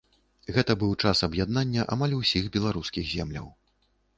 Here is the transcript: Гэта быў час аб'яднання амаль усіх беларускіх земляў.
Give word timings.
Гэта 0.55 0.75
быў 0.83 0.95
час 1.03 1.21
аб'яднання 1.27 1.85
амаль 1.97 2.17
усіх 2.21 2.51
беларускіх 2.57 3.05
земляў. 3.15 3.47